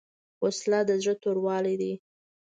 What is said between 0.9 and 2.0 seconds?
زړه توروالی دی